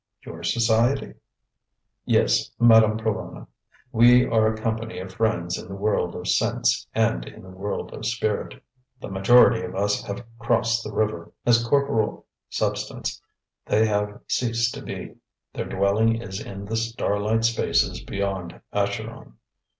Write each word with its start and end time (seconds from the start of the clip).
"Your 0.25 0.41
society?" 0.41 1.13
"Yes, 2.05 2.49
Madame 2.57 2.97
Provana. 2.97 3.45
We 3.91 4.25
are 4.25 4.51
a 4.51 4.57
company 4.57 4.97
of 4.97 5.13
friends 5.13 5.59
in 5.59 5.67
the 5.67 5.75
world 5.75 6.15
of 6.15 6.27
sense 6.27 6.87
and 6.95 7.23
in 7.23 7.43
the 7.43 7.51
world 7.51 7.93
of 7.93 8.07
spirit. 8.07 8.63
The 8.99 9.11
majority 9.11 9.61
of 9.61 9.75
us 9.75 10.01
have 10.05 10.25
crossed 10.39 10.83
the 10.83 10.91
river. 10.91 11.31
As 11.45 11.63
corporal 11.63 12.25
substance 12.49 13.21
they 13.67 13.85
have 13.85 14.19
ceased 14.27 14.73
to 14.73 14.81
be; 14.81 15.17
their 15.53 15.65
dwelling 15.67 16.19
is 16.19 16.39
in 16.43 16.65
the 16.65 16.77
starlit 16.77 17.45
spaces 17.45 18.01
beyond 18.03 18.59
Acheron. 18.73 19.35